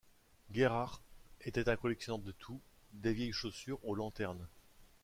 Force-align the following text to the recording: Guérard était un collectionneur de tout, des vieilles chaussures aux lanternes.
Guérard 0.51 1.03
était 1.41 1.69
un 1.69 1.75
collectionneur 1.75 2.17
de 2.23 2.31
tout, 2.31 2.59
des 2.91 3.13
vieilles 3.13 3.33
chaussures 3.33 3.85
aux 3.85 3.93
lanternes. 3.93 4.47